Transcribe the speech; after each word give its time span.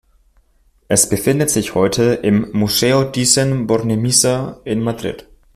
Es 0.87 1.07
befindet 1.09 1.51
sich 1.51 1.75
heute 1.75 2.15
im 2.23 2.49
Museo 2.53 3.03
Thyssen-Bornemisza 3.11 4.59
in 4.63 4.81
Madrid. 4.81 5.27